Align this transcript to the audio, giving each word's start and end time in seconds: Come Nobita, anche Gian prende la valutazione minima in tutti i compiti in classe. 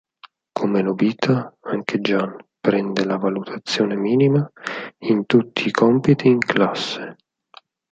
Come 0.55 0.81
Nobita, 0.81 1.55
anche 1.59 2.01
Gian 2.01 2.35
prende 2.59 3.05
la 3.05 3.17
valutazione 3.17 3.95
minima 3.95 4.49
in 5.03 5.27
tutti 5.27 5.67
i 5.67 5.71
compiti 5.71 6.25
in 6.25 6.39
classe. 6.39 7.17